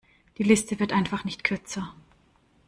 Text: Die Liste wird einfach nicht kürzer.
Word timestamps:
Die 0.39 0.43
Liste 0.43 0.79
wird 0.79 0.93
einfach 0.93 1.25
nicht 1.25 1.43
kürzer. 1.43 1.93